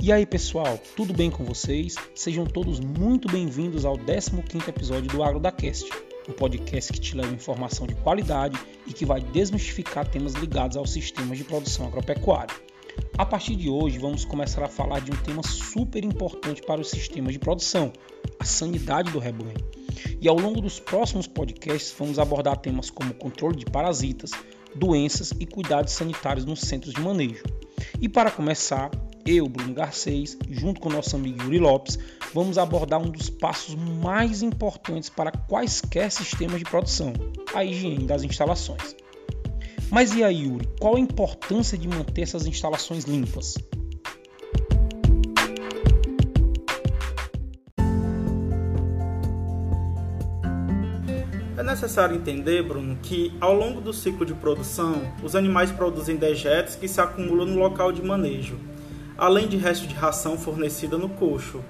[0.00, 1.96] E aí pessoal, tudo bem com vocês?
[2.14, 5.90] Sejam todos muito bem-vindos ao 15º episódio do Agro da Cast,
[6.28, 8.56] um podcast que te leva informação de qualidade
[8.86, 12.54] e que vai desmistificar temas ligados aos sistemas de produção agropecuária.
[13.18, 16.90] A partir de hoje, vamos começar a falar de um tema super importante para os
[16.90, 17.92] sistemas de produção,
[18.38, 19.58] a sanidade do rebanho.
[20.20, 24.30] E ao longo dos próximos podcasts, vamos abordar temas como controle de parasitas,
[24.76, 27.42] doenças e cuidados sanitários nos centros de manejo.
[28.00, 28.90] E para começar,
[29.28, 31.98] eu, Bruno Garcês, junto com nosso amigo Yuri Lopes,
[32.32, 37.12] vamos abordar um dos passos mais importantes para quaisquer sistemas de produção,
[37.54, 38.96] a higiene das instalações.
[39.90, 43.54] Mas e aí, Yuri, qual a importância de manter essas instalações limpas?
[51.56, 56.76] É necessário entender, Bruno, que ao longo do ciclo de produção, os animais produzem dejetos
[56.76, 58.58] que se acumulam no local de manejo,
[59.18, 61.60] além de resto de ração fornecida no coxo.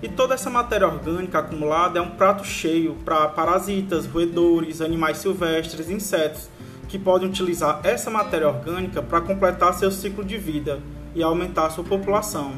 [0.00, 5.90] E toda essa matéria orgânica acumulada é um prato cheio para parasitas, roedores, animais silvestres,
[5.90, 6.48] insetos
[6.88, 10.80] que podem utilizar essa matéria orgânica para completar seu ciclo de vida
[11.14, 12.52] e aumentar sua população.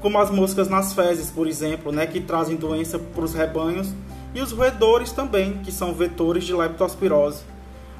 [0.00, 3.94] Como as moscas nas fezes, por exemplo, né, que trazem doença para os rebanhos,
[4.34, 7.42] e os roedores também, que são vetores de leptospirose.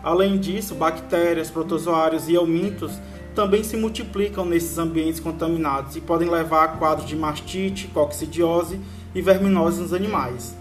[0.03, 2.93] Além disso, bactérias, protozoários e eumintos
[3.37, 8.81] também se multiplicam nesses ambientes contaminados e podem levar a quadros de mastite, coccidiose
[9.15, 10.57] e verminose nos animais.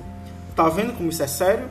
[0.53, 1.69] Tá vendo como isso é sério?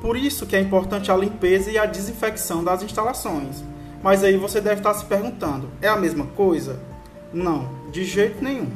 [0.00, 3.64] Por isso que é importante a limpeza e a desinfecção das instalações.
[4.04, 6.78] Mas aí você deve estar se perguntando: é a mesma coisa?
[7.32, 8.70] Não, de jeito nenhum.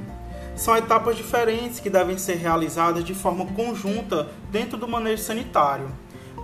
[0.57, 5.89] São etapas diferentes que devem ser realizadas de forma conjunta dentro do manejo sanitário.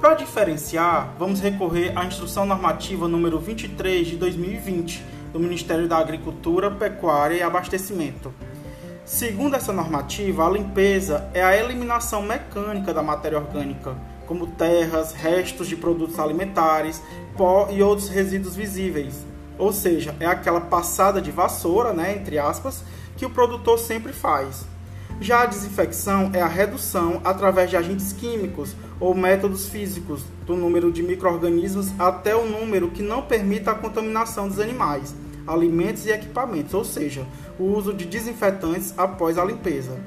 [0.00, 6.70] Para diferenciar, vamos recorrer à Instrução Normativa número 23 de 2020 do Ministério da Agricultura,
[6.70, 8.33] Pecuária e Abastecimento.
[9.05, 13.95] Segundo essa normativa, a limpeza é a eliminação mecânica da matéria orgânica,
[14.27, 17.02] como terras, restos de produtos alimentares,
[17.36, 19.27] pó e outros resíduos visíveis.
[19.58, 22.83] Ou seja, é aquela passada de vassoura, né, entre aspas,
[23.14, 24.64] que o produtor sempre faz.
[25.20, 30.91] Já a desinfecção é a redução através de agentes químicos ou métodos físicos do número
[30.91, 35.14] de microrganismos até o número que não permita a contaminação dos animais,
[35.46, 37.27] alimentos e equipamentos, ou seja,
[37.58, 39.98] o uso de desinfetantes após a limpeza.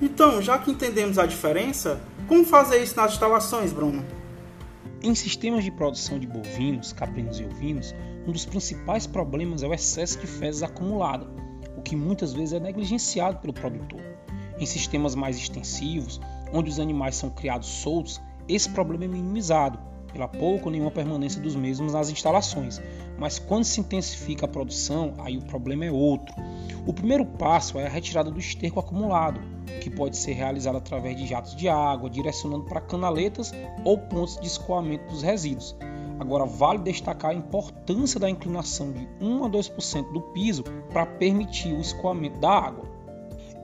[0.00, 4.04] Então, já que entendemos a diferença, como fazer isso nas instalações, Bruno?
[5.02, 7.94] Em sistemas de produção de bovinos, caprinos e ovinos,
[8.26, 11.26] um dos principais problemas é o excesso de fezes acumulada,
[11.76, 14.00] o que muitas vezes é negligenciado pelo produtor.
[14.58, 16.20] Em sistemas mais extensivos,
[16.52, 19.78] onde os animais são criados soltos, esse problema é minimizado,
[20.12, 22.80] pela pouca ou nenhuma permanência dos mesmos nas instalações.
[23.18, 26.34] Mas quando se intensifica a produção, aí o problema é outro.
[26.86, 29.40] O primeiro passo é a retirada do esterco acumulado,
[29.80, 33.52] que pode ser realizado através de jatos de água, direcionando para canaletas
[33.84, 35.76] ou pontos de escoamento dos resíduos.
[36.18, 41.74] Agora, vale destacar a importância da inclinação de 1 a 2% do piso para permitir
[41.74, 42.84] o escoamento da água.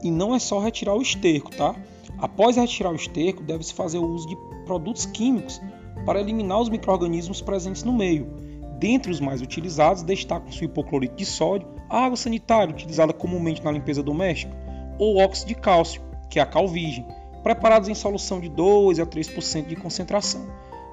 [0.03, 1.75] E não é só retirar o esterco, tá?
[2.19, 4.37] Após retirar o esterco, deve-se fazer o uso de
[4.67, 5.61] produtos químicos
[6.05, 8.52] para eliminar os microrganismos presentes no meio.
[8.83, 13.71] Dentre os mais utilizados, destacam-se o hipoclorito de sódio, a água sanitária utilizada comumente na
[13.71, 14.53] limpeza doméstica,
[14.99, 17.07] ou óxido de cálcio, que é a calvigem,
[17.45, 20.49] preparados em solução de 2 a 3% de concentração.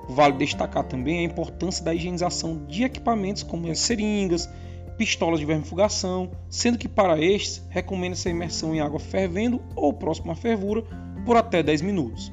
[0.08, 4.48] Vale destacar também a importância da higienização de equipamentos como as seringas,
[4.96, 10.32] pistolas de vermifugação, sendo que para estes recomenda-se a imersão em água fervendo ou próximo
[10.32, 10.84] à fervura
[11.26, 12.32] por até 10 minutos.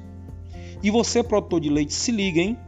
[0.82, 2.58] E você, produtor de leite, se liga, hein?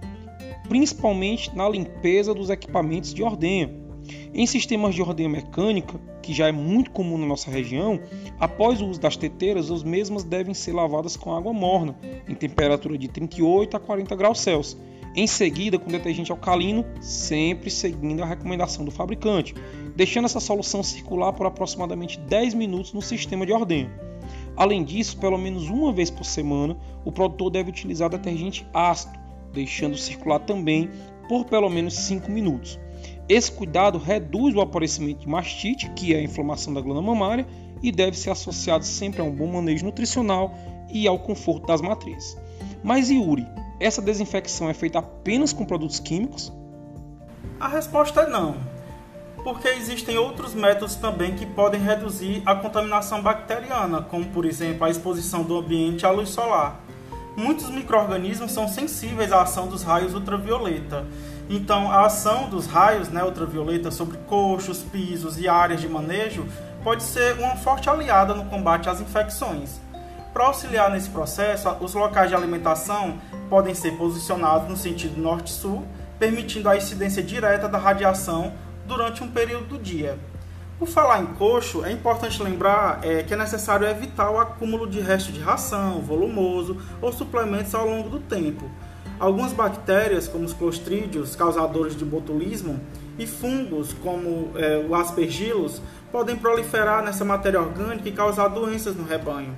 [0.68, 3.74] Principalmente na limpeza dos equipamentos de ordenha.
[4.32, 8.00] Em sistemas de ordenha mecânica, que já é muito comum na nossa região,
[8.38, 11.96] após o uso das teteiras, as mesmas devem ser lavadas com água morna,
[12.28, 14.80] em temperatura de 38 a 40 graus Celsius,
[15.14, 19.54] em seguida, com detergente alcalino, sempre seguindo a recomendação do fabricante,
[19.96, 23.90] deixando essa solução circular por aproximadamente 10 minutos no sistema de ordenha.
[24.56, 29.18] Além disso, pelo menos uma vez por semana, o produtor deve utilizar detergente ácido,
[29.52, 30.90] deixando circular também
[31.28, 32.78] por pelo menos 5 minutos.
[33.28, 37.46] Esse cuidado reduz o aparecimento de mastite, que é a inflamação da glândula mamária,
[37.82, 40.56] e deve ser associado sempre a um bom manejo nutricional
[40.90, 42.36] e ao conforto das matrizes.
[42.82, 43.46] Mas Yuri,
[43.78, 46.52] essa desinfecção é feita apenas com produtos químicos?
[47.60, 48.56] A resposta é não,
[49.44, 54.90] porque existem outros métodos também que podem reduzir a contaminação bacteriana, como por exemplo a
[54.90, 56.80] exposição do ambiente à luz solar.
[57.38, 61.06] Muitos micro-organismos são sensíveis à ação dos raios ultravioleta.
[61.48, 66.44] Então, a ação dos raios né, ultravioleta sobre coxos, pisos e áreas de manejo
[66.82, 69.80] pode ser uma forte aliada no combate às infecções.
[70.32, 73.18] Para auxiliar nesse processo, os locais de alimentação
[73.48, 75.86] podem ser posicionados no sentido norte-sul,
[76.18, 78.52] permitindo a incidência direta da radiação
[78.84, 80.18] durante um período do dia.
[80.78, 85.00] Por falar em coxo, é importante lembrar é, que é necessário evitar o acúmulo de
[85.00, 88.70] restos de ração, volumoso ou suplementos ao longo do tempo.
[89.18, 92.78] Algumas bactérias, como os clostrídeos, causadores de botulismo,
[93.18, 95.82] e fungos, como é, o aspergillus,
[96.12, 99.56] podem proliferar nessa matéria orgânica e causar doenças no rebanho.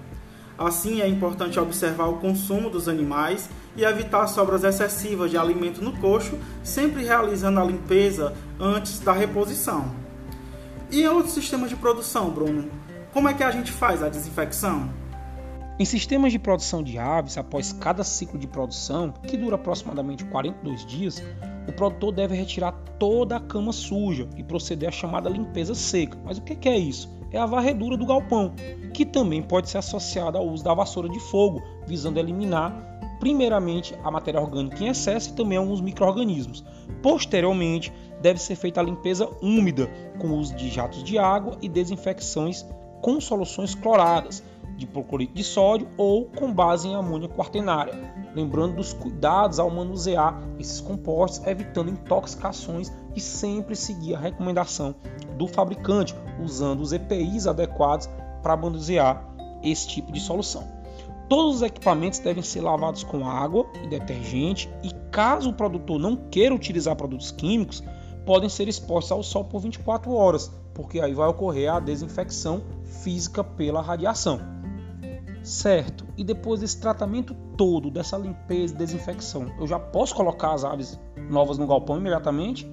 [0.56, 5.92] Assim, é importante observar o consumo dos animais e evitar sobras excessivas de alimento no
[5.98, 9.99] coxo, sempre realizando a limpeza antes da reposição.
[10.92, 12.68] E outros sistemas de produção, Bruno?
[13.12, 14.90] Como é que a gente faz a desinfecção?
[15.78, 20.84] Em sistemas de produção de aves, após cada ciclo de produção, que dura aproximadamente 42
[20.84, 21.22] dias,
[21.68, 26.18] o produtor deve retirar toda a cama suja e proceder à chamada limpeza seca.
[26.24, 27.08] Mas o que é isso?
[27.30, 28.52] É a varredura do galpão,
[28.92, 34.10] que também pode ser associada ao uso da vassoura de fogo, visando eliminar primeiramente a
[34.10, 36.64] matéria orgânica em excesso e também alguns micro-organismos.
[37.02, 39.88] Posteriormente, deve ser feita a limpeza úmida,
[40.18, 42.66] com o uso de jatos de água e desinfecções
[43.00, 44.42] com soluções cloradas,
[44.76, 47.94] de hipoclorito de sódio ou com base em amônia quaternária.
[48.34, 54.94] Lembrando dos cuidados ao manusear esses compostos, evitando intoxicações e sempre seguir a recomendação
[55.36, 58.08] do fabricante, usando os EPIs adequados
[58.42, 59.22] para manusear
[59.62, 60.79] esse tipo de solução.
[61.30, 66.16] Todos os equipamentos devem ser lavados com água e detergente e caso o produtor não
[66.16, 67.84] queira utilizar produtos químicos,
[68.26, 72.64] podem ser expostos ao sol por 24 horas, porque aí vai ocorrer a desinfecção
[73.04, 74.40] física pela radiação.
[75.44, 80.64] Certo, e depois desse tratamento todo, dessa limpeza e desinfecção, eu já posso colocar as
[80.64, 80.98] aves
[81.30, 82.68] novas no galpão imediatamente?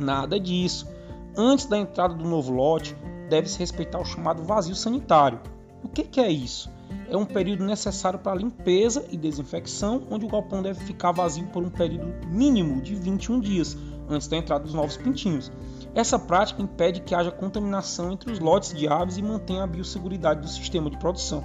[0.00, 0.88] Nada disso.
[1.36, 2.96] Antes da entrada do novo lote,
[3.28, 5.38] deve-se respeitar o chamado vazio sanitário.
[5.84, 6.77] O que, que é isso?
[7.10, 11.62] É um período necessário para limpeza e desinfecção, onde o galpão deve ficar vazio por
[11.62, 13.76] um período mínimo de 21 dias
[14.08, 15.50] antes da entrada dos novos pintinhos.
[15.94, 20.40] Essa prática impede que haja contaminação entre os lotes de aves e mantém a biosseguridade
[20.40, 21.44] do sistema de produção.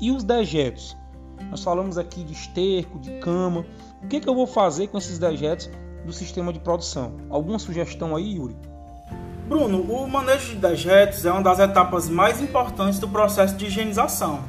[0.00, 0.96] E os dejetos?
[1.50, 3.64] Nós falamos aqui de esterco, de cama.
[4.02, 5.70] O que, que eu vou fazer com esses dejetos
[6.04, 7.16] do sistema de produção?
[7.28, 8.56] Alguma sugestão aí, Yuri?
[9.48, 14.40] Bruno, o manejo de dejetos é uma das etapas mais importantes do processo de higienização.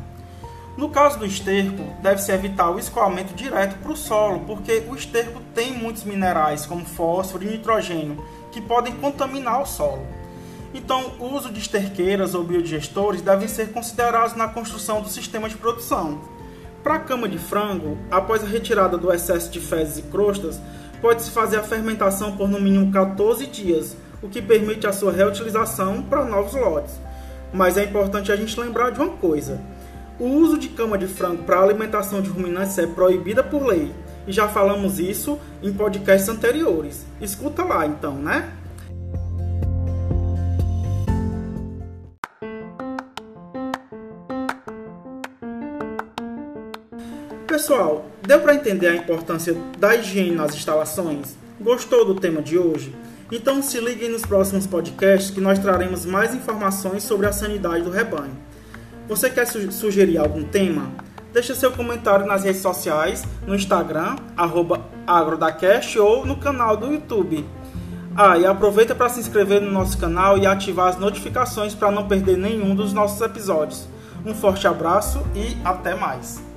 [0.82, 5.40] No caso do esterco, deve-se evitar o escoamento direto para o solo, porque o esterco
[5.54, 10.04] tem muitos minerais, como fósforo e nitrogênio, que podem contaminar o solo.
[10.74, 15.56] Então, o uso de esterqueiras ou biodigestores devem ser considerados na construção do sistema de
[15.56, 16.20] produção.
[16.82, 20.60] Para a cama de frango, após a retirada do excesso de fezes e crostas,
[21.00, 26.02] pode-se fazer a fermentação por no mínimo 14 dias, o que permite a sua reutilização
[26.02, 27.00] para novos lotes.
[27.54, 29.62] Mas é importante a gente lembrar de uma coisa:
[30.22, 33.92] o uso de cama de frango para alimentação de ruminantes é proibida por lei.
[34.28, 37.08] E já falamos isso em podcasts anteriores.
[37.20, 38.54] Escuta lá então, né?
[47.48, 51.36] Pessoal, deu para entender a importância da higiene nas instalações?
[51.60, 52.94] Gostou do tema de hoje?
[53.32, 57.90] Então se liguem nos próximos podcasts que nós traremos mais informações sobre a sanidade do
[57.90, 58.51] rebanho.
[59.12, 60.90] Você quer sugerir algum tema?
[61.34, 64.16] Deixe seu comentário nas redes sociais, no Instagram,
[65.06, 67.46] agrodacast ou no canal do YouTube.
[68.16, 72.08] Ah, e aproveita para se inscrever no nosso canal e ativar as notificações para não
[72.08, 73.86] perder nenhum dos nossos episódios.
[74.26, 76.51] Um forte abraço e até mais!